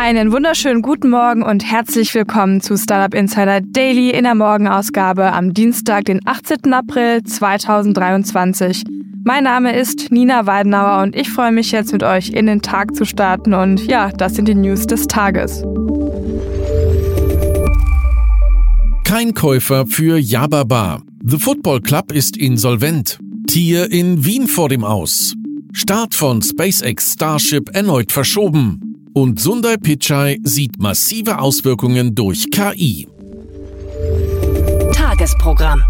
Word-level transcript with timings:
Einen 0.00 0.30
wunderschönen 0.30 0.80
guten 0.80 1.10
Morgen 1.10 1.42
und 1.42 1.64
herzlich 1.64 2.14
willkommen 2.14 2.60
zu 2.60 2.78
Startup 2.78 3.18
Insider 3.18 3.60
Daily 3.60 4.10
in 4.10 4.22
der 4.22 4.36
Morgenausgabe 4.36 5.32
am 5.32 5.52
Dienstag, 5.52 6.04
den 6.04 6.20
18. 6.24 6.72
April 6.72 7.24
2023. 7.24 8.84
Mein 9.24 9.42
Name 9.42 9.76
ist 9.76 10.12
Nina 10.12 10.46
Weidenauer 10.46 11.02
und 11.02 11.16
ich 11.16 11.28
freue 11.28 11.50
mich 11.50 11.72
jetzt 11.72 11.92
mit 11.92 12.04
euch 12.04 12.28
in 12.28 12.46
den 12.46 12.62
Tag 12.62 12.94
zu 12.94 13.04
starten 13.04 13.54
und 13.54 13.84
ja, 13.88 14.10
das 14.10 14.36
sind 14.36 14.46
die 14.46 14.54
News 14.54 14.86
des 14.86 15.08
Tages. 15.08 15.64
Kein 19.02 19.34
Käufer 19.34 19.84
für 19.88 20.16
Yababa. 20.16 21.02
The 21.24 21.38
Football 21.38 21.80
Club 21.80 22.12
ist 22.12 22.36
insolvent. 22.36 23.18
Tier 23.48 23.90
in 23.90 24.24
Wien 24.24 24.46
vor 24.46 24.68
dem 24.68 24.84
Aus. 24.84 25.34
Start 25.72 26.14
von 26.14 26.40
SpaceX 26.40 27.14
Starship 27.14 27.74
erneut 27.74 28.12
verschoben 28.12 28.87
und 29.22 29.40
Sundar 29.40 29.76
Pichai 29.78 30.38
sieht 30.44 30.80
massive 30.80 31.40
Auswirkungen 31.40 32.14
durch 32.14 32.50
KI. 32.50 33.08
Tagesprogramm. 34.92 35.82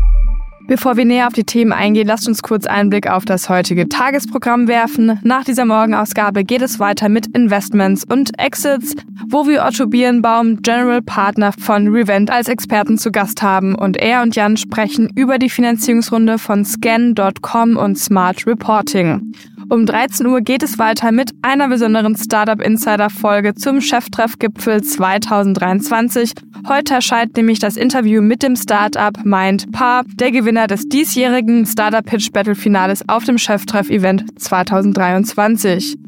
Bevor 0.66 0.96
wir 0.96 1.04
näher 1.04 1.26
auf 1.26 1.32
die 1.32 1.44
Themen 1.44 1.72
eingehen, 1.72 2.06
lasst 2.06 2.28
uns 2.28 2.42
kurz 2.42 2.66
einen 2.66 2.90
Blick 2.90 3.08
auf 3.08 3.24
das 3.24 3.48
heutige 3.48 3.88
Tagesprogramm 3.88 4.68
werfen. 4.68 5.18
Nach 5.22 5.44
dieser 5.44 5.64
Morgenausgabe 5.64 6.44
geht 6.44 6.60
es 6.60 6.78
weiter 6.78 7.08
mit 7.08 7.26
Investments 7.34 8.04
und 8.04 8.38
Exits, 8.38 8.94
wo 9.30 9.46
wir 9.46 9.64
Otto 9.64 9.86
Birnbaum, 9.86 10.60
General 10.60 11.00
Partner 11.00 11.52
von 11.52 11.88
Revent, 11.88 12.30
als 12.30 12.48
Experten 12.48 12.98
zu 12.98 13.10
Gast 13.10 13.42
haben 13.42 13.74
und 13.74 13.96
er 13.96 14.22
und 14.22 14.36
Jan 14.36 14.58
sprechen 14.58 15.10
über 15.14 15.38
die 15.38 15.50
Finanzierungsrunde 15.50 16.38
von 16.38 16.64
Scan.com 16.64 17.76
und 17.76 17.98
Smart 17.98 18.46
Reporting. 18.46 19.32
Um 19.70 19.84
13 19.84 20.26
Uhr 20.26 20.40
geht 20.40 20.62
es 20.62 20.78
weiter 20.78 21.12
mit 21.12 21.32
einer 21.42 21.68
besonderen 21.68 22.16
Startup 22.16 22.58
Insider 22.58 23.10
Folge 23.10 23.54
zum 23.54 23.82
Cheftreffgipfel 23.82 24.82
2023. 24.82 26.32
Heute 26.66 26.94
erscheint 26.94 27.36
nämlich 27.36 27.58
das 27.58 27.76
Interview 27.76 28.22
mit 28.22 28.42
dem 28.42 28.56
Startup 28.56 29.12
MindPar, 29.24 30.04
der 30.14 30.30
Gewinner 30.30 30.68
des 30.68 30.88
diesjährigen 30.88 31.66
Startup 31.66 32.04
Pitch 32.04 32.32
Battle 32.32 32.54
Finales 32.54 33.06
auf 33.08 33.24
dem 33.24 33.36
Cheftreff 33.36 33.90
Event 33.90 34.40
2023. 34.40 35.98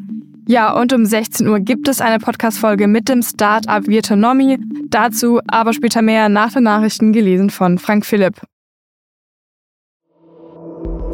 Ja, 0.48 0.72
und 0.72 0.94
um 0.94 1.04
16 1.04 1.46
Uhr 1.46 1.60
gibt 1.60 1.86
es 1.86 2.00
eine 2.00 2.18
Podcast-Folge 2.18 2.88
mit 2.88 3.10
dem 3.10 3.22
Startup 3.22 3.86
Virtonomy. 3.86 4.58
Dazu 4.88 5.38
aber 5.48 5.74
später 5.74 6.00
mehr 6.00 6.30
nach 6.30 6.54
den 6.54 6.62
Nachrichten 6.62 7.12
gelesen 7.12 7.50
von 7.50 7.78
Frank 7.78 8.06
Philipp. 8.06 8.40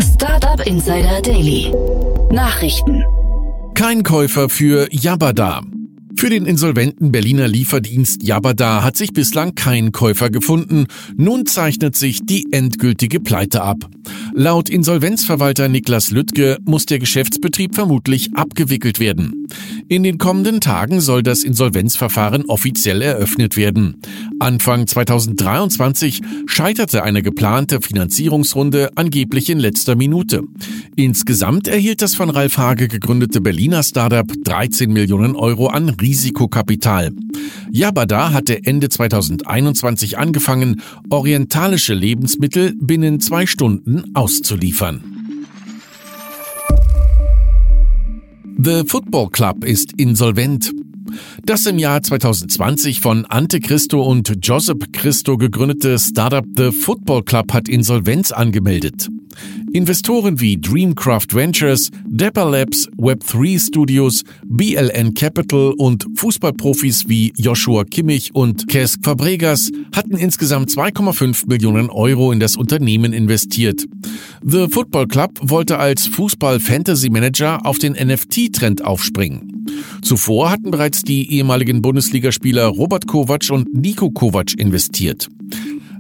Startup 0.00 0.64
Insider 0.64 1.20
Daily. 1.20 1.72
Nachrichten. 2.32 3.04
Kein 3.74 4.02
Käufer 4.02 4.48
für 4.48 4.88
Yabada. 4.90 5.62
Für 6.16 6.30
den 6.30 6.46
insolventen 6.46 7.12
Berliner 7.12 7.46
Lieferdienst 7.46 8.22
Yabada 8.22 8.82
hat 8.82 8.96
sich 8.96 9.12
bislang 9.12 9.54
kein 9.54 9.92
Käufer 9.92 10.30
gefunden. 10.30 10.86
Nun 11.16 11.46
zeichnet 11.46 11.94
sich 11.94 12.24
die 12.24 12.52
endgültige 12.52 13.20
Pleite 13.20 13.62
ab. 13.62 13.88
Laut 14.34 14.68
Insolvenzverwalter 14.68 15.68
Niklas 15.68 16.10
Lüttke 16.10 16.58
muss 16.64 16.86
der 16.86 16.98
Geschäftsbetrieb 16.98 17.74
vermutlich 17.74 18.34
abgewickelt 18.34 19.00
werden. 19.00 19.46
In 19.88 20.02
den 20.02 20.18
kommenden 20.18 20.60
Tagen 20.60 21.00
soll 21.00 21.22
das 21.22 21.44
Insolvenzverfahren 21.44 22.46
offiziell 22.46 23.02
eröffnet 23.02 23.56
werden. 23.56 24.00
Anfang 24.38 24.86
2023 24.86 26.20
scheiterte 26.46 27.02
eine 27.02 27.22
geplante 27.22 27.80
Finanzierungsrunde 27.80 28.90
angeblich 28.96 29.48
in 29.48 29.58
letzter 29.58 29.96
Minute. 29.96 30.42
Insgesamt 30.96 31.68
erhielt 31.68 32.02
das 32.02 32.14
von 32.14 32.30
Ralf 32.30 32.58
Hage 32.58 32.88
gegründete 32.88 33.40
Berliner 33.40 33.82
Startup 33.82 34.26
13 34.44 34.92
Millionen 34.92 35.36
Euro 35.36 35.68
an 35.68 35.88
Risikokapital. 35.88 37.12
Yabada 37.70 38.32
hatte 38.32 38.64
Ende 38.64 38.88
2021 38.88 40.18
angefangen, 40.18 40.82
orientalische 41.10 41.94
Lebensmittel 41.94 42.74
binnen 42.80 43.20
zwei 43.20 43.46
Stunden 43.46 43.95
auszuliefern. 44.14 45.02
The 48.58 48.84
Football 48.86 49.28
Club 49.30 49.64
ist 49.64 49.92
insolvent. 49.98 50.72
Das 51.44 51.66
im 51.66 51.78
Jahr 51.78 52.02
2020 52.02 53.00
von 53.00 53.24
Ante 53.26 53.60
Christo 53.60 54.02
und 54.02 54.32
Joseph 54.42 54.78
Christo 54.92 55.36
gegründete 55.36 55.98
Startup 55.98 56.44
The 56.56 56.72
Football 56.72 57.22
Club 57.24 57.52
hat 57.52 57.68
Insolvenz 57.68 58.32
angemeldet. 58.32 59.08
Investoren 59.72 60.40
wie 60.40 60.56
Dreamcraft 60.58 61.28
Ventures, 61.32 61.90
Dapper 62.08 62.50
Labs, 62.50 62.88
Web3 62.98 63.58
Studios, 63.58 64.24
BLN 64.44 65.14
Capital 65.14 65.74
und 65.76 66.06
Fußballprofis 66.16 67.08
wie 67.08 67.32
Joshua 67.36 67.84
Kimmich 67.84 68.34
und 68.34 68.68
Kesk 68.68 69.00
Fabregas 69.02 69.70
hatten 69.94 70.16
insgesamt 70.16 70.70
2,5 70.70 71.48
Millionen 71.48 71.90
Euro 71.90 72.32
in 72.32 72.40
das 72.40 72.56
Unternehmen 72.56 73.12
investiert. 73.12 73.84
The 74.42 74.68
Football 74.68 75.08
Club 75.08 75.32
wollte 75.42 75.78
als 75.78 76.06
Fußball-Fantasy-Manager 76.06 77.66
auf 77.66 77.78
den 77.78 77.92
NFT-Trend 77.94 78.84
aufspringen. 78.84 79.66
Zuvor 80.02 80.50
hatten 80.50 80.70
bereits 80.70 81.02
die 81.02 81.32
ehemaligen 81.32 81.82
Bundesligaspieler 81.82 82.66
Robert 82.66 83.06
Kovac 83.06 83.50
und 83.50 83.74
Nico 83.74 84.10
Kovac 84.10 84.54
investiert. 84.58 85.28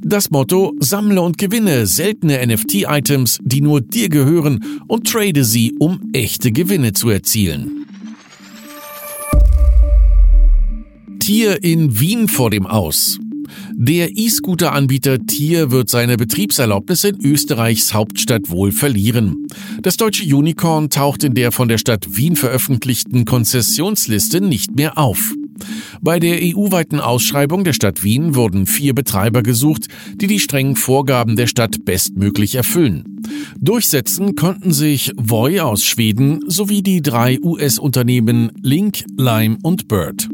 Das 0.08 0.30
Motto 0.30 0.72
Sammle 0.78 1.20
und 1.20 1.36
gewinne 1.36 1.84
seltene 1.88 2.40
NFT-Items, 2.46 3.40
die 3.42 3.60
nur 3.60 3.80
dir 3.80 4.08
gehören 4.08 4.64
und 4.86 5.08
trade 5.08 5.42
sie, 5.42 5.74
um 5.80 6.00
echte 6.12 6.52
Gewinne 6.52 6.92
zu 6.92 7.10
erzielen. 7.10 7.86
Tier 11.18 11.64
in 11.64 11.98
Wien 11.98 12.28
vor 12.28 12.50
dem 12.50 12.66
Aus. 12.66 13.18
Der 13.74 14.16
E-Scooter-Anbieter 14.16 15.26
Tier 15.26 15.72
wird 15.72 15.90
seine 15.90 16.16
Betriebserlaubnis 16.16 17.02
in 17.02 17.20
Österreichs 17.20 17.92
Hauptstadt 17.92 18.48
wohl 18.48 18.70
verlieren. 18.70 19.48
Das 19.82 19.96
deutsche 19.96 20.22
Unicorn 20.22 20.88
taucht 20.88 21.24
in 21.24 21.34
der 21.34 21.50
von 21.50 21.66
der 21.66 21.78
Stadt 21.78 22.16
Wien 22.16 22.36
veröffentlichten 22.36 23.24
Konzessionsliste 23.24 24.40
nicht 24.40 24.76
mehr 24.76 24.98
auf. 24.98 25.34
Bei 26.00 26.18
der 26.18 26.38
EU-weiten 26.42 27.00
Ausschreibung 27.00 27.64
der 27.64 27.72
Stadt 27.72 28.02
Wien 28.02 28.34
wurden 28.34 28.66
vier 28.66 28.94
Betreiber 28.94 29.42
gesucht, 29.42 29.88
die 30.14 30.26
die 30.26 30.40
strengen 30.40 30.76
Vorgaben 30.76 31.36
der 31.36 31.46
Stadt 31.46 31.84
bestmöglich 31.84 32.54
erfüllen. 32.54 33.22
Durchsetzen 33.58 34.36
konnten 34.36 34.72
sich 34.72 35.12
Voi 35.16 35.60
aus 35.60 35.84
Schweden 35.84 36.40
sowie 36.46 36.82
die 36.82 37.02
drei 37.02 37.38
US-Unternehmen 37.42 38.52
Link, 38.62 39.04
Lime 39.16 39.58
und 39.62 39.88
Bird. 39.88 40.28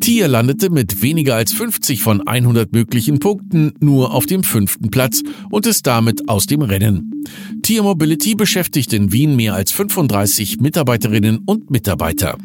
Tier 0.00 0.28
landete 0.28 0.70
mit 0.70 1.02
weniger 1.02 1.34
als 1.34 1.52
50 1.52 2.02
von 2.02 2.26
100 2.26 2.72
möglichen 2.72 3.18
Punkten 3.18 3.74
nur 3.80 4.14
auf 4.14 4.26
dem 4.26 4.42
fünften 4.42 4.90
Platz 4.90 5.22
und 5.50 5.66
ist 5.66 5.86
damit 5.86 6.28
aus 6.28 6.46
dem 6.46 6.62
Rennen. 6.62 7.24
Tier 7.62 7.82
Mobility 7.82 8.34
beschäftigt 8.34 8.92
in 8.92 9.12
Wien 9.12 9.36
mehr 9.36 9.54
als 9.54 9.72
35 9.72 10.60
Mitarbeiterinnen 10.60 11.40
und 11.44 11.70
Mitarbeiter. 11.70 12.38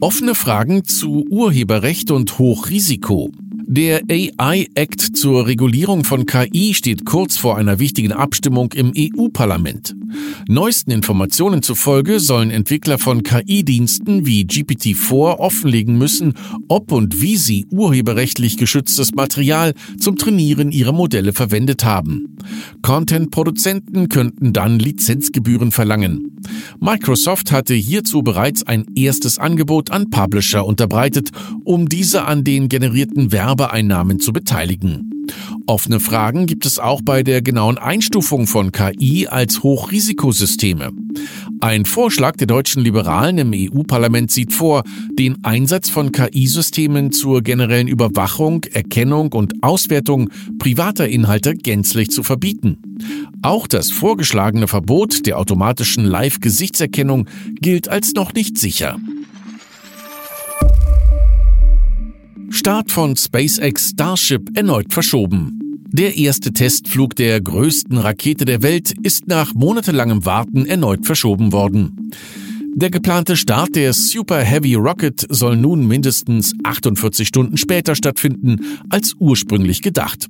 Offene 0.00 0.34
Fragen 0.34 0.84
zu 0.84 1.24
Urheberrecht 1.30 2.10
und 2.10 2.38
Hochrisiko. 2.38 3.30
Der 3.66 4.02
AI 4.10 4.68
Act 4.74 5.16
zur 5.16 5.46
Regulierung 5.46 6.04
von 6.04 6.26
KI 6.26 6.74
steht 6.74 7.06
kurz 7.06 7.38
vor 7.38 7.56
einer 7.56 7.78
wichtigen 7.78 8.12
Abstimmung 8.12 8.72
im 8.72 8.92
EU-Parlament. 8.96 9.94
Neuesten 10.48 10.90
Informationen 10.90 11.62
zufolge 11.62 12.20
sollen 12.20 12.50
Entwickler 12.50 12.98
von 12.98 13.22
KI-Diensten 13.22 14.26
wie 14.26 14.44
GPT-4 14.44 15.38
offenlegen 15.38 15.96
müssen, 15.96 16.34
ob 16.68 16.92
und 16.92 17.20
wie 17.20 17.36
sie 17.36 17.66
urheberrechtlich 17.70 18.56
geschütztes 18.56 19.12
Material 19.14 19.74
zum 19.98 20.16
Trainieren 20.16 20.70
ihrer 20.70 20.92
Modelle 20.92 21.32
verwendet 21.32 21.84
haben. 21.84 22.36
Content-Produzenten 22.82 24.08
könnten 24.08 24.52
dann 24.52 24.78
Lizenzgebühren 24.78 25.70
verlangen. 25.70 26.38
Microsoft 26.80 27.52
hatte 27.52 27.74
hierzu 27.74 28.22
bereits 28.22 28.62
ein 28.64 28.84
erstes 28.94 29.38
Angebot 29.38 29.90
an 29.90 30.10
Publisher 30.10 30.66
unterbreitet, 30.66 31.30
um 31.64 31.88
diese 31.88 32.24
an 32.24 32.44
den 32.44 32.68
generierten 32.68 33.32
Werbeeinnahmen 33.32 34.20
zu 34.20 34.32
beteiligen. 34.32 35.13
Offene 35.66 36.00
Fragen 36.00 36.46
gibt 36.46 36.66
es 36.66 36.78
auch 36.78 37.00
bei 37.02 37.22
der 37.22 37.42
genauen 37.42 37.78
Einstufung 37.78 38.46
von 38.46 38.72
KI 38.72 39.26
als 39.28 39.62
Hochrisikosysteme. 39.62 40.92
Ein 41.60 41.84
Vorschlag 41.84 42.36
der 42.36 42.46
deutschen 42.46 42.82
Liberalen 42.82 43.38
im 43.38 43.52
EU-Parlament 43.54 44.30
sieht 44.30 44.52
vor, 44.52 44.82
den 45.12 45.42
Einsatz 45.44 45.88
von 45.88 46.12
KI-Systemen 46.12 47.12
zur 47.12 47.42
generellen 47.42 47.88
Überwachung, 47.88 48.64
Erkennung 48.64 49.32
und 49.32 49.62
Auswertung 49.62 50.28
privater 50.58 51.08
Inhalte 51.08 51.54
gänzlich 51.54 52.10
zu 52.10 52.22
verbieten. 52.22 52.78
Auch 53.42 53.66
das 53.66 53.90
vorgeschlagene 53.90 54.68
Verbot 54.68 55.26
der 55.26 55.38
automatischen 55.38 56.04
Live-Gesichtserkennung 56.04 57.28
gilt 57.60 57.88
als 57.88 58.12
noch 58.12 58.34
nicht 58.34 58.58
sicher. 58.58 58.98
Start 62.54 62.92
von 62.92 63.16
SpaceX 63.16 63.90
Starship 63.90 64.56
erneut 64.56 64.92
verschoben. 64.92 65.58
Der 65.88 66.16
erste 66.16 66.52
Testflug 66.52 67.16
der 67.16 67.40
größten 67.40 67.98
Rakete 67.98 68.44
der 68.44 68.62
Welt 68.62 68.94
ist 69.02 69.26
nach 69.26 69.54
monatelangem 69.54 70.24
Warten 70.24 70.64
erneut 70.64 71.04
verschoben 71.04 71.52
worden. 71.52 72.12
Der 72.76 72.90
geplante 72.90 73.36
Start 73.36 73.74
der 73.74 73.92
Super 73.92 74.38
Heavy 74.38 74.74
Rocket 74.76 75.26
soll 75.28 75.56
nun 75.56 75.86
mindestens 75.88 76.54
48 76.62 77.26
Stunden 77.26 77.56
später 77.56 77.96
stattfinden 77.96 78.60
als 78.88 79.14
ursprünglich 79.18 79.82
gedacht. 79.82 80.28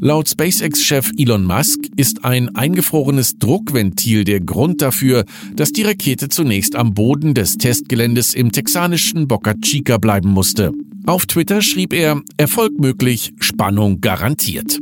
Laut 0.00 0.28
SpaceX-Chef 0.28 1.12
Elon 1.16 1.44
Musk 1.44 1.78
ist 1.96 2.24
ein 2.24 2.54
eingefrorenes 2.56 3.38
Druckventil 3.38 4.24
der 4.24 4.40
Grund 4.40 4.82
dafür, 4.82 5.24
dass 5.54 5.70
die 5.70 5.84
Rakete 5.84 6.28
zunächst 6.28 6.74
am 6.74 6.92
Boden 6.92 7.34
des 7.34 7.56
Testgeländes 7.56 8.34
im 8.34 8.50
texanischen 8.50 9.28
Boca 9.28 9.54
Chica 9.54 9.98
bleiben 9.98 10.30
musste. 10.30 10.72
Auf 11.04 11.26
Twitter 11.26 11.62
schrieb 11.62 11.92
er, 11.92 12.22
Erfolg 12.36 12.78
möglich, 12.78 13.32
Spannung 13.40 14.00
garantiert. 14.00 14.78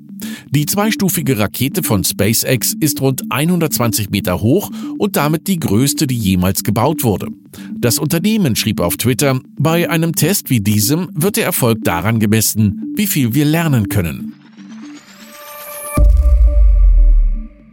Die 0.51 0.67
zweistufige 0.67 1.39
Rakete 1.39 1.83
von 1.83 2.05
SpaceX 2.05 2.75
ist 2.79 3.01
rund 3.01 3.23
120 3.31 4.11
Meter 4.11 4.43
hoch 4.43 4.71
und 4.99 5.17
damit 5.17 5.49
die 5.49 5.59
größte, 5.59 6.07
die 6.07 6.19
jemals 6.19 6.63
gebaut 6.63 7.05
wurde. 7.05 7.29
Das 7.79 7.99
Unternehmen 7.99 8.55
schrieb 8.55 8.81
auf 8.81 8.99
Twitter, 8.99 9.41
bei 9.59 9.89
einem 9.89 10.15
Test 10.15 10.51
wie 10.51 10.61
diesem 10.61 11.09
wird 11.15 11.37
der 11.37 11.45
Erfolg 11.45 11.79
daran 11.85 12.21
gemessen, 12.21 12.93
wie 12.97 13.07
viel 13.07 13.35
wir 13.35 13.47
lernen 13.47 13.89
können. 13.89 14.35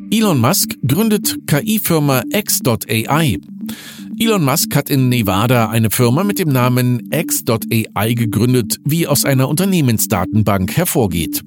Elon 0.09 0.39
Musk 0.39 0.75
gründet 0.87 1.35
KI-Firma 1.47 2.23
X.AI. 2.31 3.41
Elon 4.19 4.43
Musk 4.43 4.75
hat 4.75 4.89
in 4.89 5.09
Nevada 5.09 5.69
eine 5.69 5.91
Firma 5.91 6.23
mit 6.23 6.39
dem 6.39 6.49
Namen 6.49 7.07
X.AI 7.11 8.13
gegründet, 8.13 8.79
wie 8.83 9.05
aus 9.05 9.25
einer 9.25 9.47
Unternehmensdatenbank 9.47 10.75
hervorgeht. 10.75 11.43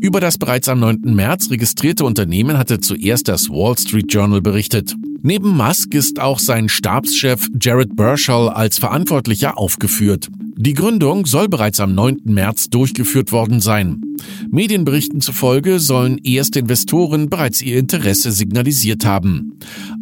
Über 0.00 0.20
das 0.20 0.38
bereits 0.38 0.68
am 0.68 0.78
9. 0.78 1.00
März 1.02 1.50
registrierte 1.50 2.04
Unternehmen 2.04 2.56
hatte 2.56 2.78
zuerst 2.78 3.26
das 3.26 3.50
Wall 3.50 3.76
Street 3.76 4.12
Journal 4.12 4.40
berichtet. 4.40 4.94
Neben 5.22 5.56
Musk 5.56 5.92
ist 5.92 6.20
auch 6.20 6.38
sein 6.38 6.68
Stabschef 6.68 7.48
Jared 7.60 7.96
Burchell 7.96 8.48
als 8.48 8.78
Verantwortlicher 8.78 9.58
aufgeführt. 9.58 10.28
Die 10.60 10.74
Gründung 10.74 11.26
soll 11.26 11.48
bereits 11.48 11.78
am 11.78 11.94
9. 11.94 12.22
März 12.24 12.68
durchgeführt 12.68 13.30
worden 13.30 13.60
sein. 13.60 14.02
Medienberichten 14.50 15.20
zufolge 15.20 15.78
sollen 15.78 16.18
erste 16.18 16.58
Investoren 16.58 17.30
bereits 17.30 17.62
ihr 17.62 17.78
Interesse 17.78 18.32
signalisiert 18.32 19.04
haben. 19.04 19.58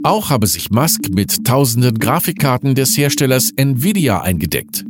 Auch 0.07 0.31
habe 0.31 0.47
sich 0.47 0.71
Musk 0.71 1.09
mit 1.11 1.45
tausenden 1.45 1.99
Grafikkarten 1.99 2.77
des 2.77 2.97
Herstellers 2.97 3.51
Nvidia 3.57 4.21
eingedeckt. 4.21 4.85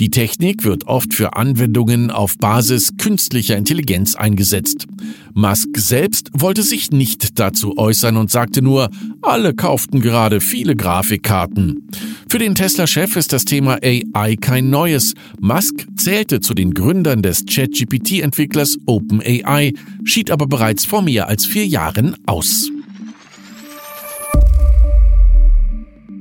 Die 0.00 0.08
Technik 0.08 0.64
wird 0.64 0.86
oft 0.86 1.12
für 1.12 1.36
Anwendungen 1.36 2.10
auf 2.10 2.38
Basis 2.38 2.96
künstlicher 2.96 3.58
Intelligenz 3.58 4.14
eingesetzt. 4.14 4.86
Musk 5.34 5.68
selbst 5.76 6.30
wollte 6.32 6.62
sich 6.62 6.90
nicht 6.90 7.38
dazu 7.38 7.76
äußern 7.76 8.16
und 8.16 8.30
sagte 8.30 8.62
nur, 8.62 8.88
alle 9.20 9.52
kauften 9.52 10.00
gerade 10.00 10.40
viele 10.40 10.74
Grafikkarten. 10.74 11.86
Für 12.30 12.38
den 12.38 12.54
Tesla-Chef 12.54 13.14
ist 13.16 13.34
das 13.34 13.44
Thema 13.44 13.78
AI 13.82 14.36
kein 14.36 14.70
neues. 14.70 15.12
Musk 15.38 15.86
zählte 15.96 16.40
zu 16.40 16.54
den 16.54 16.72
Gründern 16.72 17.20
des 17.20 17.44
ChatGPT-Entwicklers 17.44 18.78
OpenAI, 18.86 19.74
schied 20.04 20.30
aber 20.30 20.46
bereits 20.46 20.86
vor 20.86 21.02
mehr 21.02 21.28
als 21.28 21.44
vier 21.44 21.66
Jahren 21.66 22.16
aus. 22.24 22.70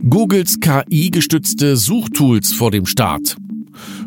Googles 0.10 0.60
KI-gestützte 0.60 1.78
Suchtools 1.78 2.54
vor 2.54 2.72
dem 2.72 2.88
Start. 2.88 3.38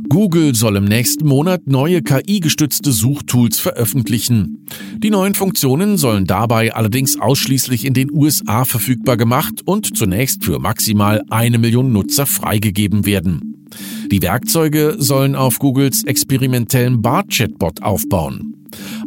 Google 0.08 0.55
soll 0.56 0.76
im 0.76 0.87
nächsten 0.87 1.26
Monat 1.26 1.69
neue 1.69 2.02
KI-gestützte 2.02 2.91
Suchtools 2.91 3.61
veröffentlichen. 3.61 4.67
Die 4.99 5.11
neuen 5.11 5.35
Funktionen 5.35 5.96
sollen 5.96 6.25
dabei 6.25 6.75
allerdings 6.75 7.20
ausschließlich 7.20 7.85
in 7.85 7.94
den 7.94 8.12
USA 8.12 8.64
verfügbar 8.64 9.17
gemacht 9.17 9.62
und 9.67 9.96
zunächst 9.96 10.44
für 10.44 10.58
maximal 10.58 11.23
eine 11.31 11.58
Million 11.58 11.93
Nutzer 11.93 12.26
freigegeben 12.26 13.06
werden. 13.06 13.64
Die 14.11 14.20
Werkzeuge 14.20 14.96
sollen 14.99 15.37
auf 15.37 15.61
Googles 15.61 16.02
experimentellen 16.02 17.02
Bart-Chatbot 17.02 17.82
aufbauen. 17.82 18.54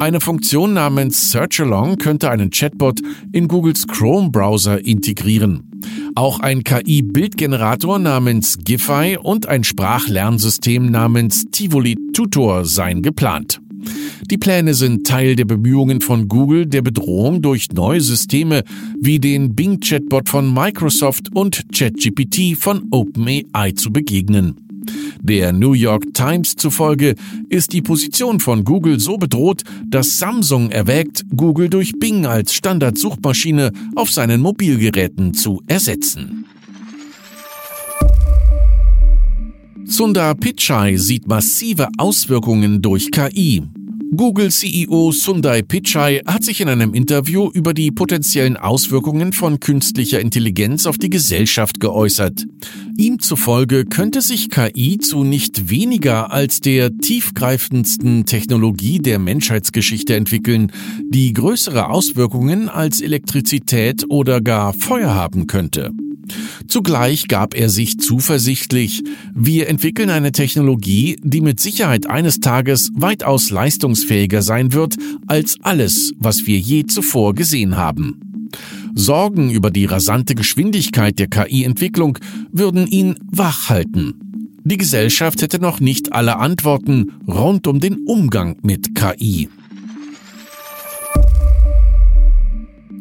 Eine 0.00 0.20
Funktion 0.20 0.74
namens 0.74 1.30
Search 1.30 1.60
Along 1.60 1.96
könnte 1.96 2.30
einen 2.30 2.50
Chatbot 2.50 3.00
in 3.32 3.48
Googles 3.48 3.86
Chrome-Browser 3.86 4.84
integrieren. 4.84 5.64
Auch 6.14 6.40
ein 6.40 6.64
KI-Bildgenerator 6.64 7.98
namens 7.98 8.58
Giphy 8.64 9.16
und 9.16 9.46
ein 9.46 9.64
Sprachlernsystem 9.64 10.90
namens 10.90 11.46
Tivoli 11.50 11.96
Tutor 12.12 12.64
seien 12.64 13.02
geplant. 13.02 13.60
Die 14.30 14.38
Pläne 14.38 14.74
sind 14.74 15.06
Teil 15.06 15.36
der 15.36 15.44
Bemühungen 15.44 16.00
von 16.00 16.28
Google, 16.28 16.66
der 16.66 16.82
Bedrohung 16.82 17.40
durch 17.40 17.68
neue 17.72 18.00
Systeme 18.00 18.62
wie 19.00 19.18
den 19.18 19.54
Bing-Chatbot 19.54 20.28
von 20.28 20.52
Microsoft 20.52 21.34
und 21.34 21.64
ChatGPT 21.72 22.56
von 22.58 22.86
OpenAI 22.90 23.72
zu 23.72 23.92
begegnen. 23.92 24.67
Der 25.20 25.52
New 25.52 25.72
York 25.72 26.14
Times 26.14 26.56
zufolge 26.56 27.14
ist 27.48 27.72
die 27.72 27.82
Position 27.82 28.40
von 28.40 28.64
Google 28.64 29.00
so 29.00 29.16
bedroht, 29.16 29.62
dass 29.86 30.18
Samsung 30.18 30.70
erwägt, 30.70 31.24
Google 31.36 31.68
durch 31.68 31.92
Bing 31.98 32.26
als 32.26 32.54
Standardsuchmaschine 32.54 33.72
auf 33.94 34.10
seinen 34.10 34.40
Mobilgeräten 34.40 35.34
zu 35.34 35.62
ersetzen. 35.66 36.44
Sundar 39.84 40.34
Pichai 40.34 40.96
sieht 40.96 41.26
massive 41.26 41.88
Auswirkungen 41.96 42.82
durch 42.82 43.10
KI. 43.10 43.62
Google-CEO 44.16 45.12
Sundar 45.12 45.60
Pichai 45.62 46.22
hat 46.26 46.42
sich 46.42 46.60
in 46.60 46.68
einem 46.68 46.94
Interview 46.94 47.50
über 47.52 47.74
die 47.74 47.90
potenziellen 47.90 48.56
Auswirkungen 48.56 49.32
von 49.32 49.60
künstlicher 49.60 50.20
Intelligenz 50.20 50.86
auf 50.86 50.96
die 50.96 51.10
Gesellschaft 51.10 51.78
geäußert. 51.78 52.46
Ihm 52.96 53.18
zufolge 53.18 53.84
könnte 53.84 54.22
sich 54.22 54.50
KI 54.50 54.98
zu 54.98 55.24
nicht 55.24 55.68
weniger 55.70 56.32
als 56.32 56.60
der 56.60 56.96
tiefgreifendsten 56.96 58.24
Technologie 58.24 58.98
der 58.98 59.18
Menschheitsgeschichte 59.18 60.16
entwickeln, 60.16 60.72
die 61.08 61.32
größere 61.32 61.88
Auswirkungen 61.88 62.68
als 62.68 63.00
Elektrizität 63.00 64.06
oder 64.08 64.40
gar 64.40 64.72
Feuer 64.72 65.14
haben 65.14 65.46
könnte. 65.46 65.92
Zugleich 66.66 67.28
gab 67.28 67.54
er 67.54 67.68
sich 67.68 67.98
zuversichtlich, 67.98 69.02
wir 69.34 69.68
entwickeln 69.68 70.10
eine 70.10 70.32
Technologie, 70.32 71.16
die 71.22 71.40
mit 71.40 71.60
Sicherheit 71.60 72.06
eines 72.06 72.40
Tages 72.40 72.90
weitaus 72.94 73.50
leistungsfähiger 73.50 74.42
sein 74.42 74.72
wird 74.72 74.96
als 75.26 75.56
alles, 75.62 76.12
was 76.18 76.46
wir 76.46 76.58
je 76.58 76.86
zuvor 76.86 77.34
gesehen 77.34 77.76
haben. 77.76 78.20
Sorgen 78.94 79.50
über 79.50 79.70
die 79.70 79.84
rasante 79.84 80.34
Geschwindigkeit 80.34 81.18
der 81.18 81.28
KI-Entwicklung 81.28 82.18
würden 82.50 82.86
ihn 82.86 83.16
wach 83.30 83.68
halten. 83.68 84.14
Die 84.64 84.76
Gesellschaft 84.76 85.40
hätte 85.40 85.60
noch 85.60 85.80
nicht 85.80 86.12
alle 86.12 86.36
Antworten 86.36 87.12
rund 87.26 87.66
um 87.66 87.80
den 87.80 88.04
Umgang 88.06 88.56
mit 88.62 88.94
KI. 88.94 89.48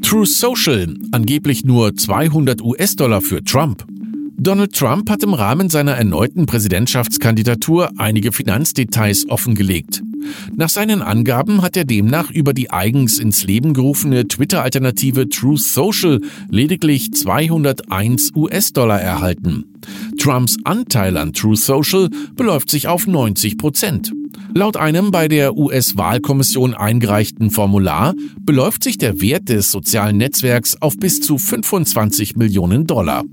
True 0.07 0.25
Social, 0.25 0.95
angeblich 1.11 1.65
nur 1.65 1.93
200 1.93 2.61
US-Dollar 2.61 3.19
für 3.19 3.43
Trump. 3.43 3.85
Donald 4.37 4.73
Trump 4.73 5.09
hat 5.09 5.21
im 5.21 5.33
Rahmen 5.33 5.69
seiner 5.69 5.95
erneuten 5.95 6.45
Präsidentschaftskandidatur 6.45 7.91
einige 7.97 8.31
Finanzdetails 8.31 9.27
offengelegt. 9.27 10.01
Nach 10.55 10.69
seinen 10.69 11.01
Angaben 11.01 11.61
hat 11.61 11.77
er 11.77 11.85
demnach 11.85 12.31
über 12.31 12.53
die 12.53 12.71
eigens 12.71 13.19
ins 13.19 13.43
Leben 13.43 13.73
gerufene 13.73 14.27
Twitter-Alternative 14.27 15.29
Truth 15.29 15.61
Social 15.61 16.21
lediglich 16.49 17.13
201 17.13 18.33
US-Dollar 18.35 18.99
erhalten. 18.99 19.65
Trumps 20.17 20.57
Anteil 20.63 21.17
an 21.17 21.33
Truth 21.33 21.59
Social 21.59 22.09
beläuft 22.35 22.69
sich 22.69 22.87
auf 22.87 23.07
90 23.07 23.57
Prozent. 23.57 24.11
Laut 24.53 24.77
einem 24.77 25.11
bei 25.11 25.27
der 25.27 25.55
US-Wahlkommission 25.55 26.73
eingereichten 26.73 27.51
Formular 27.51 28.15
beläuft 28.41 28.83
sich 28.83 28.97
der 28.97 29.21
Wert 29.21 29.49
des 29.49 29.71
sozialen 29.71 30.17
Netzwerks 30.17 30.81
auf 30.81 30.97
bis 30.97 31.21
zu 31.21 31.37
25 31.37 32.35
Millionen 32.35 32.87
Dollar. 32.87 33.23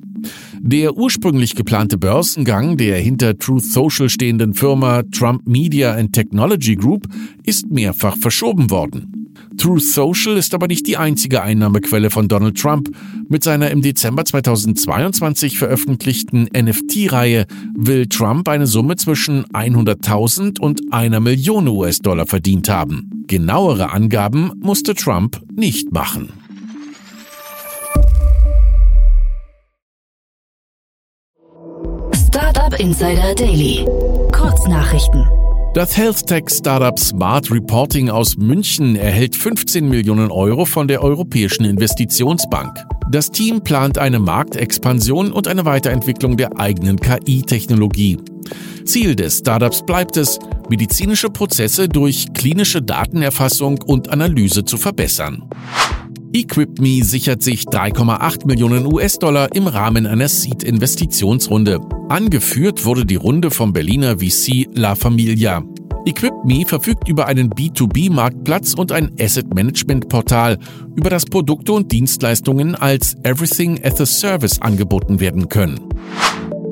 Der 0.61 0.97
ursprünglich 0.97 1.54
geplante 1.54 1.99
Börsengang 1.99 2.76
der 2.76 2.99
hinter 2.99 3.38
Truth 3.38 3.64
Social 3.64 4.09
stehenden 4.09 4.54
Firma 4.54 5.02
Trump 5.12 5.47
Media 5.47 5.95
and 5.95 6.12
Technology 6.12 6.76
Group 6.76 7.07
ist 7.45 7.71
mehrfach 7.71 8.16
verschoben 8.16 8.71
worden. 8.71 9.25
Truth 9.57 9.85
Social 9.85 10.37
ist 10.37 10.52
aber 10.54 10.66
nicht 10.66 10.87
die 10.87 10.97
einzige 10.97 11.43
Einnahmequelle 11.43 12.11
von 12.11 12.28
Donald 12.28 12.59
Trump. 12.59 12.90
Mit 13.28 13.45
seiner 13.45 13.71
im 13.71 13.83
Dezember 13.83 14.25
2022 14.25 15.59
veröffentlichten 15.59 16.49
NFT-Reihe 16.54 17.47
will 17.76 18.07
Trump 18.07 18.49
eine 18.49 18.66
Summe 18.66 18.97
zwischen 18.97 19.45
100.000 19.47 20.61
und 20.61 20.93
einer 20.93 21.21
Million 21.21 21.69
US-Dollar 21.69 22.26
verdient 22.26 22.69
haben. 22.69 23.25
Genauere 23.26 23.93
Angaben 23.93 24.52
musste 24.61 24.95
Trump 24.95 25.40
nicht 25.54 25.93
machen. 25.93 26.28
Insider 32.78 33.35
Daily. 33.35 33.85
Kurznachrichten. 34.33 35.25
Das 35.75 35.97
Health 35.97 36.26
Tech 36.26 36.45
Startup 36.50 36.99
Smart 36.99 37.50
Reporting 37.50 38.11
aus 38.11 38.37
München 38.37 38.97
erhält 38.97 39.37
15 39.37 39.88
Millionen 39.88 40.31
Euro 40.31 40.64
von 40.64 40.88
der 40.88 41.02
Europäischen 41.02 41.64
Investitionsbank. 41.64 42.85
Das 43.11 43.31
Team 43.31 43.62
plant 43.62 43.99
eine 43.99 44.19
Marktexpansion 44.19 45.31
und 45.31 45.47
eine 45.47 45.64
Weiterentwicklung 45.64 46.37
der 46.37 46.59
eigenen 46.59 46.99
KI-Technologie. 46.99 48.19
Ziel 48.85 49.14
des 49.14 49.38
Startups 49.38 49.85
bleibt 49.85 50.16
es, 50.16 50.38
medizinische 50.69 51.31
Prozesse 51.31 51.88
durch 51.88 52.33
klinische 52.35 52.83
Datenerfassung 52.83 53.83
und 53.83 54.11
Analyse 54.11 54.64
zu 54.64 54.78
verbessern. 54.78 55.49
EquipMe 56.34 57.04
sichert 57.04 57.44
sich 57.44 57.62
3,8 57.62 58.48
Millionen 58.48 58.92
US-Dollar 58.92 59.54
im 59.54 59.68
Rahmen 59.68 60.04
einer 60.04 60.26
Seed-Investitionsrunde. 60.26 61.78
Angeführt 62.08 62.84
wurde 62.84 63.06
die 63.06 63.14
Runde 63.14 63.52
vom 63.52 63.72
Berliner 63.72 64.18
VC 64.18 64.66
La 64.74 64.96
Familia. 64.96 65.62
EquipMe 66.04 66.66
verfügt 66.66 67.08
über 67.08 67.26
einen 67.26 67.50
B2B-Marktplatz 67.50 68.74
und 68.74 68.90
ein 68.90 69.12
Asset-Management-Portal, 69.20 70.58
über 70.96 71.08
das 71.08 71.24
Produkte 71.24 71.72
und 71.72 71.92
Dienstleistungen 71.92 72.74
als 72.74 73.14
Everything 73.22 73.80
as 73.84 74.00
a 74.00 74.06
Service 74.06 74.60
angeboten 74.60 75.20
werden 75.20 75.48
können. 75.48 75.88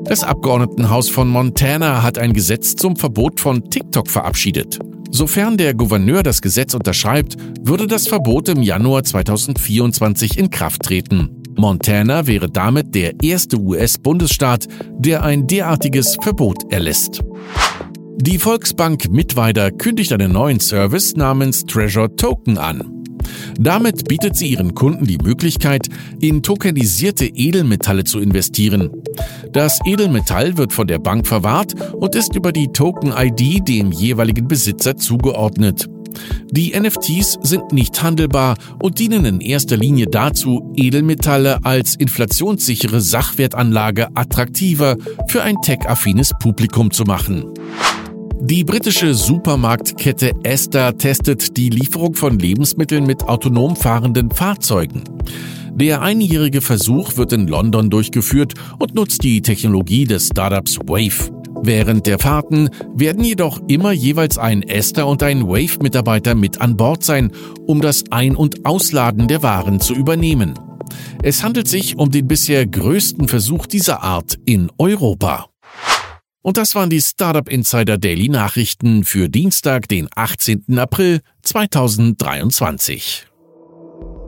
Das 0.03 0.25
Abgeordnetenhaus 0.25 1.07
von 1.07 1.29
Montana 1.29 2.03
hat 2.03 2.17
ein 2.17 2.33
Gesetz 2.33 2.75
zum 2.75 2.97
Verbot 2.97 3.39
von 3.39 3.69
TikTok 3.69 4.09
verabschiedet. 4.11 4.79
Sofern 5.15 5.57
der 5.57 5.75
Gouverneur 5.75 6.23
das 6.23 6.41
Gesetz 6.41 6.73
unterschreibt, 6.73 7.37
würde 7.61 7.85
das 7.85 8.07
Verbot 8.07 8.49
im 8.49 8.63
Januar 8.63 9.03
2024 9.03 10.39
in 10.39 10.49
Kraft 10.49 10.81
treten. 10.81 11.43
Montana 11.55 12.25
wäre 12.25 12.49
damit 12.49 12.95
der 12.95 13.13
erste 13.21 13.59
US-Bundesstaat, 13.59 14.67
der 14.97 15.21
ein 15.21 15.45
derartiges 15.45 16.17
Verbot 16.19 16.73
erlässt. 16.73 17.21
Die 18.17 18.39
Volksbank 18.39 19.11
Mittweida 19.11 19.69
kündigt 19.69 20.13
einen 20.13 20.31
neuen 20.31 20.59
Service 20.59 21.15
namens 21.15 21.63
Treasure 21.65 22.15
Token 22.15 22.57
an. 22.57 23.02
Damit 23.59 24.07
bietet 24.07 24.35
sie 24.35 24.47
ihren 24.47 24.73
Kunden 24.73 25.05
die 25.05 25.17
Möglichkeit, 25.17 25.87
in 26.19 26.43
tokenisierte 26.43 27.25
Edelmetalle 27.25 28.03
zu 28.03 28.19
investieren. 28.19 28.89
Das 29.51 29.79
Edelmetall 29.85 30.57
wird 30.57 30.73
von 30.73 30.87
der 30.87 30.99
Bank 30.99 31.27
verwahrt 31.27 31.73
und 31.93 32.15
ist 32.15 32.35
über 32.35 32.51
die 32.51 32.69
Token-ID 32.69 33.67
dem 33.67 33.91
jeweiligen 33.91 34.47
Besitzer 34.47 34.97
zugeordnet. 34.97 35.87
Die 36.51 36.79
NFTs 36.79 37.39
sind 37.41 37.71
nicht 37.71 38.03
handelbar 38.03 38.57
und 38.81 38.99
dienen 38.99 39.25
in 39.25 39.41
erster 39.41 39.77
Linie 39.77 40.07
dazu, 40.07 40.71
Edelmetalle 40.75 41.65
als 41.65 41.95
inflationssichere 41.95 43.01
Sachwertanlage 43.01 44.15
attraktiver 44.15 44.97
für 45.27 45.41
ein 45.41 45.55
tech-affines 45.63 46.31
Publikum 46.39 46.91
zu 46.91 47.03
machen. 47.03 47.45
Die 48.45 48.65
britische 48.65 49.13
Supermarktkette 49.13 50.33
Esther 50.43 50.97
testet 50.97 51.55
die 51.55 51.69
Lieferung 51.69 52.13
von 52.13 52.37
Lebensmitteln 52.37 53.05
mit 53.05 53.23
autonom 53.23 53.77
fahrenden 53.77 54.31
Fahrzeugen. 54.31 55.05
Der 55.71 56.01
einjährige 56.01 56.59
Versuch 56.59 57.15
wird 57.15 57.31
in 57.31 57.47
London 57.47 57.89
durchgeführt 57.89 58.55
und 58.79 58.95
nutzt 58.95 59.23
die 59.23 59.41
Technologie 59.41 60.03
des 60.03 60.27
Startups 60.27 60.77
Wave. 60.79 61.31
Während 61.63 62.05
der 62.05 62.19
Fahrten 62.19 62.69
werden 62.93 63.23
jedoch 63.23 63.61
immer 63.69 63.93
jeweils 63.93 64.37
ein 64.37 64.61
Esther 64.61 65.07
und 65.07 65.23
ein 65.23 65.47
Wave-Mitarbeiter 65.47 66.35
mit 66.35 66.59
an 66.59 66.75
Bord 66.75 67.01
sein, 67.01 67.31
um 67.65 67.79
das 67.79 68.03
Ein- 68.11 68.35
und 68.35 68.65
Ausladen 68.65 69.29
der 69.29 69.41
Waren 69.41 69.79
zu 69.79 69.93
übernehmen. 69.93 70.59
Es 71.21 71.43
handelt 71.43 71.69
sich 71.69 71.97
um 71.97 72.11
den 72.11 72.27
bisher 72.27 72.67
größten 72.67 73.29
Versuch 73.29 73.67
dieser 73.67 74.03
Art 74.03 74.37
in 74.43 74.69
Europa. 74.77 75.52
Und 76.43 76.57
das 76.57 76.75
waren 76.75 76.89
die 76.89 77.01
Startup 77.01 77.47
Insider 77.49 77.97
Daily 77.97 78.27
Nachrichten 78.27 79.05
für 79.05 79.29
Dienstag, 79.29 79.87
den 79.87 80.09
18. 80.13 80.77
April 80.77 81.21
2023. 81.41 83.25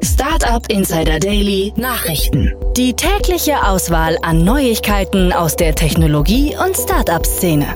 Startup 0.01 0.65
Insider 0.71 1.19
Daily 1.19 1.73
Nachrichten. 1.75 2.53
Die 2.77 2.93
tägliche 2.93 3.61
Auswahl 3.61 4.17
an 4.21 4.45
Neuigkeiten 4.45 5.33
aus 5.33 5.57
der 5.57 5.75
Technologie- 5.75 6.55
und 6.55 6.77
Startup-Szene. 6.77 7.75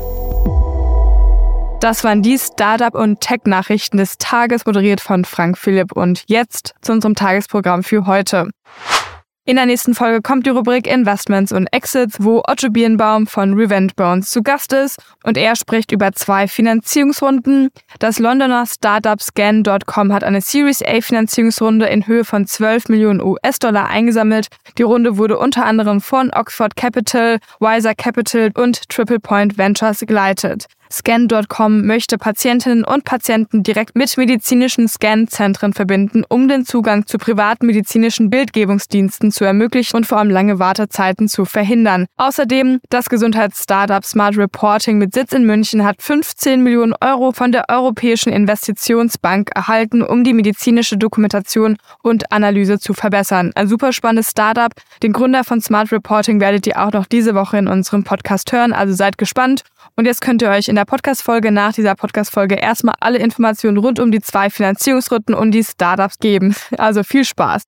Das 1.81 2.05
waren 2.05 2.21
die 2.21 2.39
Startup- 2.39 2.95
und 2.95 3.19
Tech-Nachrichten 3.19 3.97
des 3.97 4.17
Tages, 4.19 4.65
moderiert 4.65 5.01
von 5.01 5.25
Frank 5.25 5.57
Philipp. 5.57 5.91
Und 5.91 6.23
jetzt 6.27 6.75
zu 6.81 6.93
unserem 6.93 7.15
Tagesprogramm 7.15 7.83
für 7.83 8.05
heute. 8.05 8.49
In 9.49 9.55
der 9.55 9.65
nächsten 9.65 9.95
Folge 9.95 10.21
kommt 10.21 10.45
die 10.45 10.51
Rubrik 10.51 10.85
Investments 10.85 11.51
und 11.51 11.65
Exits, 11.73 12.17
wo 12.19 12.43
Otto 12.45 12.69
Birnbaum 12.69 13.25
von 13.25 13.55
Revent 13.55 13.95
Bones 13.95 14.29
zu 14.29 14.43
Gast 14.43 14.73
ist 14.73 15.01
und 15.23 15.37
er 15.37 15.55
spricht 15.55 15.91
über 15.91 16.11
zwei 16.11 16.47
Finanzierungsrunden. 16.47 17.69
Das 17.97 18.19
Londoner 18.19 18.67
Startup 18.67 19.19
Scan.com 19.19 20.13
hat 20.13 20.23
eine 20.23 20.41
Series 20.41 20.83
A 20.85 21.01
Finanzierungsrunde 21.01 21.87
in 21.87 22.05
Höhe 22.05 22.25
von 22.25 22.45
12 22.45 22.89
Millionen 22.89 23.23
US-Dollar 23.23 23.89
eingesammelt. 23.89 24.49
Die 24.77 24.83
Runde 24.83 25.17
wurde 25.17 25.39
unter 25.39 25.65
anderem 25.65 25.99
von 25.99 26.29
Oxford 26.31 26.75
Capital, 26.75 27.39
Wiser 27.59 27.95
Capital 27.95 28.51
und 28.53 28.87
Triple 28.87 29.19
Point 29.19 29.57
Ventures 29.57 30.01
geleitet. 30.01 30.67
Scan.com 30.91 31.85
möchte 31.85 32.17
Patientinnen 32.17 32.83
und 32.83 33.03
Patienten 33.03 33.61
direkt 33.61 33.95
mit 33.95 34.17
medizinischen 34.17 34.87
Scan-Zentren 34.87 35.73
verbinden, 35.73 36.23
um 36.27 36.47
den 36.47 36.65
Zugang 36.65 37.05
zu 37.05 37.19
privaten 37.19 37.67
medizinischen 37.67 38.31
Bildgebungsdiensten 38.31 39.31
zu 39.31 39.45
ermöglichen 39.45 39.97
und 39.97 40.07
vor 40.07 40.17
allem 40.17 40.31
lange 40.31 40.57
Wartezeiten 40.57 41.27
zu 41.27 41.45
verhindern. 41.45 42.07
Außerdem 42.17 42.79
das 42.89 43.07
Gesundheitsstartup 43.07 44.03
Smart 44.03 44.35
Reporting 44.35 44.97
mit 44.97 45.13
Sitz 45.13 45.31
in 45.33 45.45
München 45.45 45.85
hat 45.85 46.01
15 46.01 46.63
Millionen 46.63 46.95
Euro 47.01 47.33
von 47.33 47.51
der 47.51 47.65
Europäischen 47.69 48.33
Investitionsbank 48.33 49.51
erhalten, 49.53 50.01
um 50.01 50.23
die 50.23 50.33
medizinische 50.33 50.97
Dokumentation 50.97 51.77
und 52.01 52.31
Analyse 52.31 52.79
zu 52.79 52.95
verbessern. 52.95 53.51
Ein 53.53 53.67
super 53.67 53.93
spannendes 53.93 54.31
Startup. 54.31 54.73
Den 55.03 55.13
Gründer 55.13 55.43
von 55.43 55.61
Smart 55.61 55.91
Reporting 55.91 56.39
werdet 56.39 56.65
ihr 56.65 56.83
auch 56.83 56.91
noch 56.91 57.05
diese 57.05 57.35
Woche 57.35 57.59
in 57.59 57.67
unserem 57.67 58.03
Podcast 58.03 58.51
hören, 58.51 58.73
also 58.73 58.95
seid 58.95 59.19
gespannt. 59.19 59.63
Und 59.99 60.05
jetzt 60.05 60.21
könnt 60.21 60.41
ihr 60.41 60.49
euch 60.49 60.69
in 60.69 60.75
der 60.75 60.85
Podcast-Folge 60.85 61.51
nach 61.51 61.73
dieser 61.73 61.93
Podcast-Folge 61.93 62.55
erstmal 62.55 62.95
alle 63.01 63.17
Informationen 63.17 63.75
rund 63.75 63.99
um 63.99 64.13
die 64.13 64.21
zwei 64.21 64.49
Finanzierungsrunden 64.49 65.35
und 65.35 65.51
die 65.51 65.61
Startups 65.61 66.19
geben. 66.19 66.55
Also 66.77 67.03
viel 67.03 67.25
Spaß. 67.25 67.63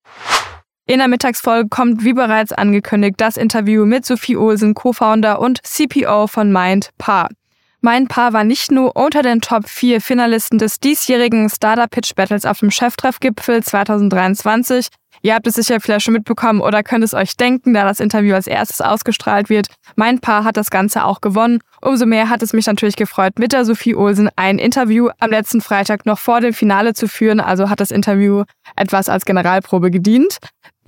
In 0.86 1.00
der 1.00 1.08
Mittagsfolge 1.08 1.68
kommt, 1.68 2.04
wie 2.04 2.14
bereits 2.14 2.54
angekündigt, 2.54 3.16
das 3.18 3.36
Interview 3.36 3.84
mit 3.84 4.06
Sophie 4.06 4.38
Olsen, 4.38 4.72
Co-Founder 4.72 5.40
und 5.40 5.60
CPO 5.62 6.26
von 6.26 6.50
MindPar. 6.50 7.28
MindPar 7.82 8.32
war 8.32 8.44
nicht 8.44 8.72
nur 8.72 8.96
unter 8.96 9.20
den 9.20 9.42
Top 9.42 9.68
4 9.68 10.00
Finalisten 10.00 10.56
des 10.56 10.80
diesjährigen 10.80 11.50
Startup 11.50 11.90
Pitch 11.90 12.14
Battles 12.14 12.46
auf 12.46 12.60
dem 12.60 12.70
Cheftreffgipfel 12.70 13.62
2023, 13.62 14.86
Ihr 15.20 15.34
habt 15.34 15.46
es 15.46 15.54
sicher 15.54 15.78
vielleicht 15.80 16.04
schon 16.04 16.14
mitbekommen 16.14 16.60
oder 16.60 16.82
könnt 16.82 17.04
es 17.04 17.14
euch 17.14 17.36
denken, 17.36 17.74
da 17.74 17.84
das 17.84 18.00
Interview 18.00 18.34
als 18.34 18.46
erstes 18.46 18.80
ausgestrahlt 18.80 19.50
wird. 19.50 19.66
Mein 19.96 20.20
Paar 20.20 20.44
hat 20.44 20.56
das 20.56 20.70
Ganze 20.70 21.04
auch 21.04 21.20
gewonnen. 21.20 21.60
Umso 21.80 22.06
mehr 22.06 22.28
hat 22.28 22.42
es 22.42 22.52
mich 22.52 22.66
natürlich 22.66 22.96
gefreut, 22.96 23.38
mit 23.38 23.52
der 23.52 23.64
Sophie 23.64 23.94
Olsen 23.94 24.30
ein 24.36 24.58
Interview 24.58 25.10
am 25.18 25.30
letzten 25.30 25.60
Freitag 25.60 26.06
noch 26.06 26.18
vor 26.18 26.40
dem 26.40 26.54
Finale 26.54 26.94
zu 26.94 27.08
führen. 27.08 27.40
Also 27.40 27.68
hat 27.68 27.80
das 27.80 27.90
Interview 27.90 28.44
etwas 28.76 29.08
als 29.08 29.24
Generalprobe 29.24 29.90
gedient. 29.90 30.38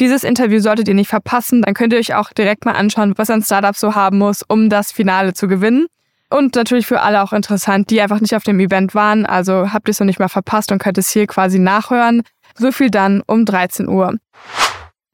Dieses 0.00 0.25
Interview 0.25 0.59
solltet 0.61 0.88
ihr 0.88 0.95
nicht 0.95 1.11
verpassen. 1.11 1.62
Dann 1.62 1.75
könnt 1.75 1.93
ihr 1.93 1.99
euch 1.99 2.14
auch 2.14 2.33
direkt 2.33 2.64
mal 2.64 2.73
anschauen, 2.73 3.14
was 3.16 3.31
ein 3.31 3.43
Startup 3.43 3.76
so 3.76 3.95
haben 3.95 4.19
muss, 4.19 4.43
um 4.43 4.69
das 4.69 4.90
Finale 4.90 5.35
zu 5.35 5.47
gewinnen. 5.47 5.87
Und 6.31 6.57
natürlich 6.57 6.87
für 6.87 7.00
alle 7.00 7.23
auch 7.23 7.33
interessant, 7.33 7.90
die 7.90 8.00
einfach 8.00 8.21
nicht 8.21 8.35
auf 8.35 8.43
dem 8.43 8.59
Event 8.59 8.95
waren. 8.95 9.25
Also 9.25 9.73
habt 9.73 9.88
ihr 9.88 9.93
es 9.93 10.00
noch 10.00 10.07
nicht 10.07 10.19
mal 10.19 10.28
verpasst 10.28 10.73
und 10.73 10.78
könnt 10.78 10.99
es 10.99 11.11
hier 11.11 11.28
quasi 11.28 11.61
nachhören. 11.61 12.23
So 12.56 12.73
viel 12.73 12.90
dann 12.90 13.23
um 13.26 13.44
13 13.44 13.88
Uhr. 13.88 14.18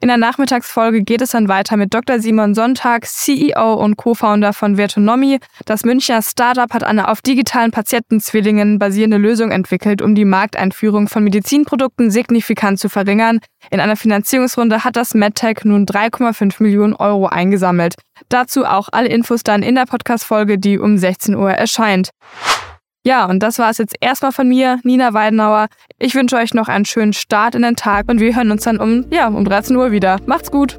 In 0.02 0.08
der 0.08 0.16
Nachmittagsfolge 0.16 1.02
geht 1.02 1.20
es 1.20 1.32
dann 1.32 1.48
weiter 1.48 1.76
mit 1.76 1.92
Dr. 1.92 2.20
Simon 2.20 2.54
Sonntag, 2.54 3.04
CEO 3.04 3.74
und 3.74 3.98
Co-Founder 3.98 4.54
von 4.54 4.76
Vertonomy. 4.76 5.40
Das 5.66 5.84
Münchner 5.84 6.22
Startup 6.22 6.72
hat 6.72 6.84
eine 6.84 7.08
auf 7.08 7.20
digitalen 7.20 7.70
Patientenzwillingen 7.70 8.78
basierende 8.78 9.18
Lösung 9.18 9.50
entwickelt, 9.50 10.00
um 10.00 10.14
die 10.14 10.24
Markteinführung 10.24 11.06
von 11.06 11.22
Medizinprodukten 11.22 12.10
signifikant 12.10 12.78
zu 12.78 12.88
verringern. 12.88 13.40
In 13.70 13.78
einer 13.78 13.96
Finanzierungsrunde 13.96 14.84
hat 14.84 14.96
das 14.96 15.12
MedTech 15.12 15.64
nun 15.64 15.84
3,5 15.84 16.62
Millionen 16.62 16.94
Euro 16.94 17.26
eingesammelt. 17.26 17.96
Dazu 18.30 18.64
auch 18.64 18.88
alle 18.92 19.08
Infos 19.08 19.42
dann 19.42 19.62
in 19.62 19.74
der 19.74 19.84
Podcast-Folge, 19.84 20.56
die 20.56 20.78
um 20.78 20.96
16 20.96 21.34
Uhr 21.34 21.50
erscheint. 21.50 22.08
Ja, 23.06 23.24
und 23.24 23.42
das 23.42 23.58
war 23.58 23.70
es 23.70 23.78
jetzt 23.78 23.96
erstmal 24.00 24.32
von 24.32 24.46
mir, 24.46 24.78
Nina 24.82 25.14
Weidenauer. 25.14 25.68
Ich 25.98 26.14
wünsche 26.14 26.36
euch 26.36 26.52
noch 26.52 26.68
einen 26.68 26.84
schönen 26.84 27.14
Start 27.14 27.54
in 27.54 27.62
den 27.62 27.76
Tag 27.76 28.10
und 28.10 28.20
wir 28.20 28.36
hören 28.36 28.50
uns 28.50 28.64
dann 28.64 28.78
um, 28.78 29.06
ja, 29.10 29.28
um 29.28 29.44
13 29.44 29.74
Uhr 29.74 29.90
wieder. 29.90 30.18
Macht's 30.26 30.50
gut! 30.50 30.78